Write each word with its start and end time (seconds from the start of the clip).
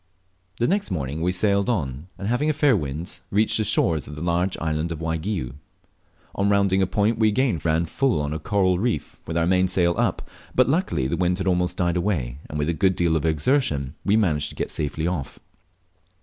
The 0.57 0.65
next 0.67 0.89
morning 0.89 1.21
we 1.21 1.31
sailed 1.31 1.69
on, 1.69 2.07
and 2.17 2.27
having 2.27 2.49
a 2.49 2.53
fair 2.53 2.75
wind 2.75 3.19
reached 3.29 3.57
the 3.57 3.63
shores 3.63 4.07
of 4.07 4.15
the 4.15 4.23
large 4.23 4.57
island 4.57 4.91
of 4.91 4.99
Waigiou. 4.99 5.53
On 6.33 6.49
rounding 6.49 6.81
a 6.81 6.87
point 6.87 7.19
we 7.19 7.27
again 7.27 7.61
ran 7.63 7.85
full 7.85 8.19
on 8.19 8.31
to 8.31 8.37
a 8.37 8.39
coral 8.39 8.79
reef 8.79 9.19
with 9.27 9.37
our 9.37 9.45
mainsail 9.45 9.93
up, 9.99 10.27
but 10.55 10.67
luckily 10.67 11.05
the 11.05 11.17
wind 11.17 11.37
had 11.37 11.45
almost 11.45 11.77
died 11.77 11.97
away, 11.97 12.39
and 12.49 12.57
with 12.57 12.67
a 12.69 12.73
good 12.73 12.95
deal 12.95 13.15
of 13.15 13.27
exertion 13.27 13.93
we 14.03 14.17
managed 14.17 14.55
get 14.55 14.71
safely 14.71 15.05
off. 15.05 15.37